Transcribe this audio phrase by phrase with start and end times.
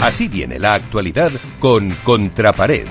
[0.00, 2.86] Así viene la actualidad con Contrapared.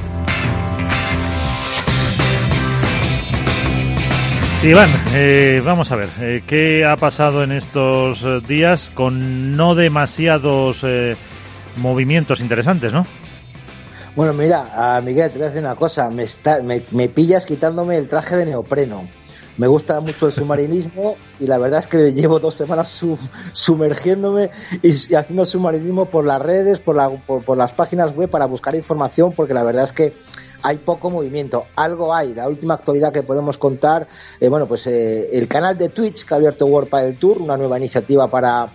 [4.61, 9.73] Iván, eh, vamos a ver, eh, ¿qué ha pasado en estos eh, días con no
[9.73, 10.85] demasiados
[11.77, 13.07] movimientos interesantes, no?
[14.15, 17.95] Bueno, mira, a Miguel, te voy a decir una cosa, me, está, me, pillas quitándome
[17.95, 19.07] el traje de neopreno.
[19.59, 23.03] Me gusta mucho el submarinismo y la verdad es que llevo dos semanas
[23.51, 28.73] sumergiéndome y, haciendo submarinismo por las redes, por, la, por las páginas web para buscar
[28.75, 30.13] información, porque la verdad es que
[30.61, 31.65] hay poco movimiento.
[31.75, 32.33] Algo hay.
[32.33, 34.07] La última actualidad que podemos contar,
[34.39, 37.57] eh, bueno, pues eh, el canal de Twitch que ha abierto World del Tour, una
[37.57, 38.71] nueva iniciativa para,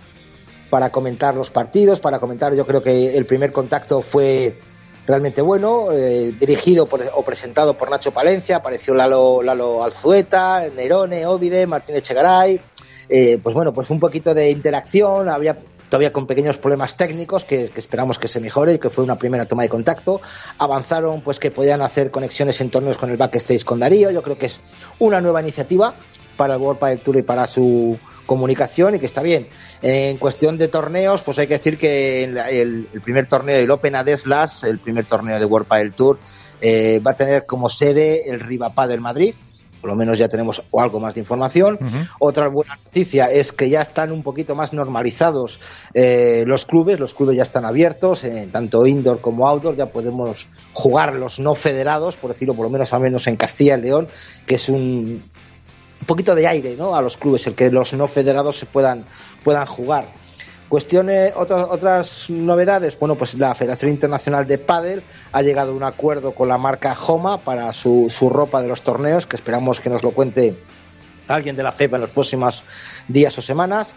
[0.69, 4.59] para comentar los partidos, para comentar, yo creo que el primer contacto fue
[5.07, 11.67] realmente bueno, eh, dirigido o presentado por Nacho Palencia, apareció Lalo, Lalo Alzueta, Nerone, Ovide,
[11.67, 12.59] Martínez Chegaray,
[13.07, 15.57] pues bueno, pues un poquito de interacción, había
[15.89, 19.45] todavía con pequeños problemas técnicos que, esperamos que se mejore y que fue una primera
[19.45, 20.21] toma de contacto.
[20.57, 24.11] Avanzaron pues que podían hacer conexiones en torneos con el backstage con Darío.
[24.11, 24.59] Yo creo que es
[24.99, 25.95] una nueva iniciativa
[26.35, 29.47] para el World Padel Tour y para su comunicación y que está bien.
[29.81, 34.63] En cuestión de torneos, pues hay que decir que el, primer torneo, el Open Adeslas,
[34.63, 36.19] el primer torneo de World Padel Tour,
[36.61, 39.35] eh, va a tener como sede el Rivapá del Madrid,
[39.85, 41.77] por lo menos ya tenemos algo más de información.
[42.17, 45.59] Otra buena noticia es que ya están un poquito más normalizados
[45.93, 50.47] eh, los clubes, los clubes ya están abiertos, eh, tanto indoor como outdoor, ya podemos
[50.73, 54.07] jugar los no federados, por decirlo por lo menos al menos en Castilla y León,
[54.47, 55.23] que es un,
[56.01, 56.95] un poquito de aire ¿no?
[56.95, 59.05] a los clubes, el que los no federados se puedan,
[59.43, 60.09] puedan jugar.
[60.69, 65.83] Cuestiones, otras, otras novedades, bueno, pues la Federación Internacional de Padel ha llegado a un
[65.83, 69.89] acuerdo con la marca Homa para su, su ropa de los torneos, que esperamos que
[69.89, 70.57] nos lo cuente
[71.27, 72.63] alguien de la FEPA en los próximos
[73.07, 73.95] días o semanas.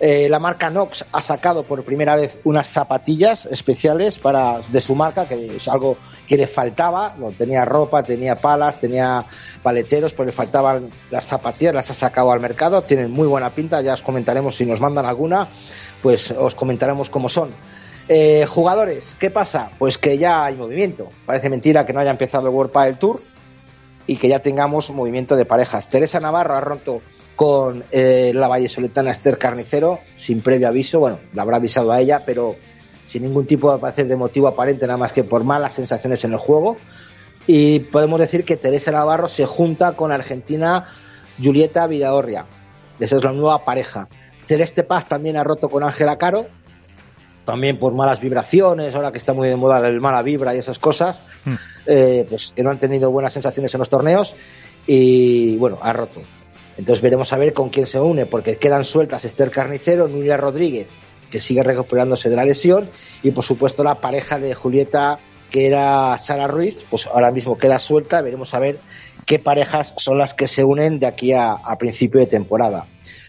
[0.00, 4.94] Eh, la marca Nox ha sacado por primera vez unas zapatillas especiales para de su
[4.94, 7.14] marca, que es algo que le faltaba.
[7.18, 9.26] No, tenía ropa, tenía palas, tenía
[9.62, 12.82] paleteros, pero le faltaban las zapatillas, las ha sacado al mercado.
[12.82, 15.46] Tienen muy buena pinta, ya os comentaremos si nos mandan alguna
[16.02, 17.54] pues os comentaremos cómo son.
[18.08, 19.70] Eh, jugadores, ¿qué pasa?
[19.78, 21.10] Pues que ya hay movimiento.
[21.26, 23.22] Parece mentira que no haya empezado el World Padel Tour
[24.06, 25.88] y que ya tengamos movimiento de parejas.
[25.88, 27.02] Teresa Navarro ha roto
[27.40, 31.00] con eh, la vallesoletana Esther Carnicero sin previo aviso.
[31.00, 32.56] Bueno, la habrá avisado a ella, pero
[33.06, 36.38] sin ningún tipo de, de motivo aparente, nada más que por malas sensaciones en el
[36.38, 36.76] juego.
[37.46, 40.88] Y podemos decir que Teresa Navarro se junta con Argentina
[41.42, 42.44] Julieta Vidaorria.
[42.98, 44.06] Esa es la nueva pareja.
[44.42, 46.46] Celeste Paz también ha roto con Ángela Caro,
[47.46, 50.78] también por malas vibraciones, ahora que está muy de moda el mala vibra y esas
[50.78, 51.54] cosas, hmm.
[51.86, 54.36] eh, pues que no han tenido buenas sensaciones en los torneos
[54.86, 56.20] y bueno, ha roto.
[56.80, 60.88] Entonces veremos a ver con quién se une, porque quedan sueltas Esther Carnicero, Nuria Rodríguez,
[61.30, 62.88] que sigue recuperándose de la lesión,
[63.22, 65.18] y por supuesto la pareja de Julieta,
[65.50, 68.80] que era Sara Ruiz, pues ahora mismo queda suelta, veremos a ver
[69.26, 72.86] qué parejas son las que se unen de aquí a principio de temporada.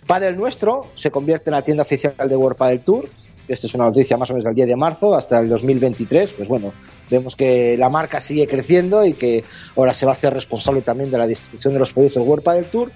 [0.08, 3.10] Padel Nuestro se convierte en la tienda oficial de World Padel Tour.
[3.50, 6.32] Esta es una noticia más o menos del 10 de marzo hasta el 2023.
[6.34, 6.72] Pues bueno,
[7.10, 9.44] vemos que la marca sigue creciendo y que
[9.76, 12.66] ahora se va a hacer responsable también de la distribución de los productos World Padel
[12.66, 12.94] Tour.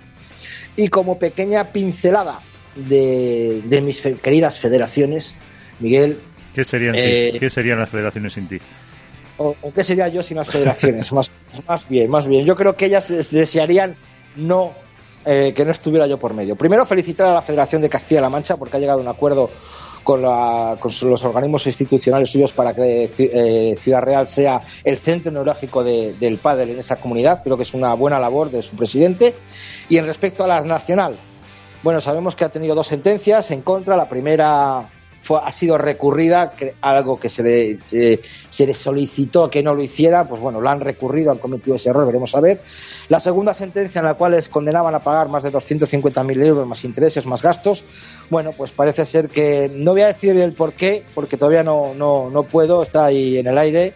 [0.76, 2.42] Y como pequeña pincelada
[2.76, 5.36] de, mis queridas federaciones,
[5.80, 6.20] Miguel.
[6.54, 8.60] ¿Qué serían, eh, ¿Qué serían las federaciones sin ti?
[9.38, 11.12] O, qué sería yo sin las federaciones?
[11.14, 11.32] más,
[11.68, 12.46] más bien, más bien.
[12.46, 13.96] Yo creo que ellas desearían
[14.36, 14.74] no
[15.26, 16.56] eh, que no estuviera yo por medio.
[16.56, 19.50] Primero, felicitar a la Federación de Castilla-La Mancha porque ha llegado a un acuerdo
[20.06, 26.38] con, los organismos institucionales suyos para que eh, Ciudad Real sea el centro neurálgico del
[26.38, 27.44] pádel en esa comunidad.
[27.44, 29.34] Creo que es una buena labor de su presidente.
[29.90, 31.16] Y en respecto a la nacional,
[31.82, 33.98] bueno, sabemos que ha tenido dos sentencias en contra.
[33.98, 34.90] La primera
[35.34, 40.40] ha sido recurrida, algo que se le, se, le solicitó que no lo hiciera, pues
[40.42, 42.62] bueno, lo han recurrido, han cometido ese error, veremos a ver.
[43.10, 46.84] La segunda sentencia en la cual les condenaban a pagar más de 250.000 euros, más
[46.86, 47.86] intereses, más gastos,
[48.30, 51.94] bueno, pues parece ser que, no voy a decir el por qué, porque todavía no,
[51.96, 53.94] no, no puedo, está ahí en el aire,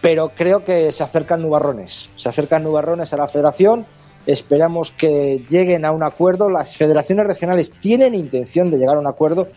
[0.00, 3.86] pero creo que se acercan nubarrones, se acercan nubarrones a la federación,
[4.28, 6.50] esperamos que lleguen a un acuerdo.
[6.50, 9.48] Las federaciones regionales tienen intención de llegar a un acuerdo,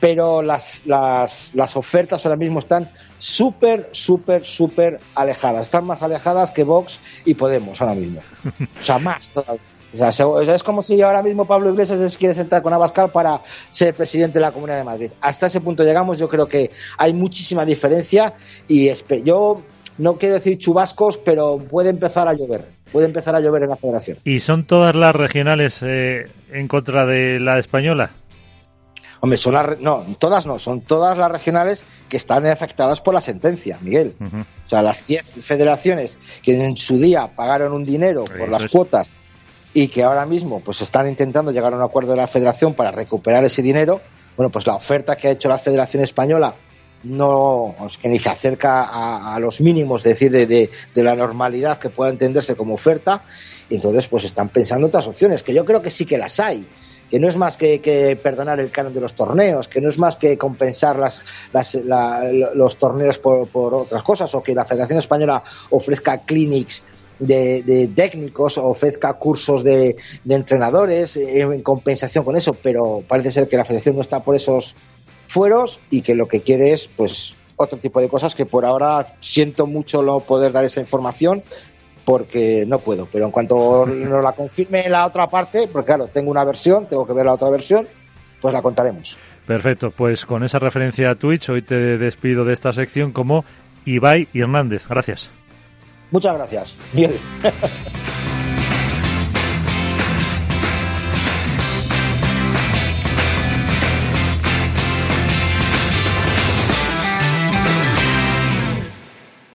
[0.00, 5.64] pero las, las, las ofertas ahora mismo están súper, súper, súper alejadas.
[5.64, 8.20] Están más alejadas que Vox y Podemos ahora mismo.
[8.80, 9.60] O sea, más todavía.
[9.94, 13.94] O sea, es como si ahora mismo Pablo Iglesias quiere sentar con Abascal para ser
[13.94, 15.10] presidente de la Comunidad de Madrid.
[15.20, 18.34] Hasta ese punto llegamos, yo creo que hay muchísima diferencia
[18.66, 18.90] y
[19.22, 19.62] yo
[19.98, 22.66] no quiero decir chubascos, pero puede empezar a llover.
[22.92, 24.18] Puede empezar a llover en la federación.
[24.24, 28.10] ¿Y son todas las regionales eh, en contra de la española?
[29.20, 33.22] Hombre, son las, no, todas no, son todas las regionales que están afectadas por la
[33.22, 34.14] sentencia, Miguel.
[34.20, 39.08] O sea, las 10 federaciones que en su día pagaron un dinero por las cuotas
[39.72, 42.90] y que ahora mismo pues están intentando llegar a un acuerdo de la federación para
[42.90, 44.02] recuperar ese dinero,
[44.36, 46.54] bueno, pues la oferta que ha hecho la Federación Española
[47.04, 51.90] no es que ni se acerca a, los mínimos, decir, de, de, la normalidad que
[51.90, 53.22] pueda entenderse como oferta,
[53.68, 56.66] y entonces pues están pensando otras opciones, que yo creo que sí que las hay,
[57.08, 60.16] que no es más que, perdonar el canon de los torneos, que no es más
[60.16, 61.22] que compensar las,
[62.54, 66.84] los torneos por, otras cosas, o que la Federación Española ofrezca clinics
[67.18, 69.96] de, técnicos, ofrezca cursos de,
[70.28, 74.34] entrenadores eh, en compensación con eso, pero parece ser que la Federación no está por
[74.34, 74.74] esos
[75.26, 79.06] fueros y que lo que quiere es, pues, otro tipo de cosas que por ahora
[79.20, 81.42] siento mucho no poder dar esa información,
[82.04, 83.06] porque no puedo.
[83.10, 87.06] Pero en cuanto nos la confirme la otra parte, porque claro, tengo una versión, tengo
[87.06, 87.86] que ver la otra versión,
[88.40, 89.18] pues la contaremos.
[89.46, 93.44] Perfecto, pues con esa referencia a Twitch, hoy te despido de esta sección como
[93.84, 94.86] Ibai Hernández.
[94.88, 95.30] Gracias.
[96.10, 96.76] Muchas gracias.
[96.92, 97.12] Bien.